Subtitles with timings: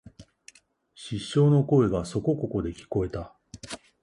[0.95, 3.35] 失笑の声がそこここで聞えた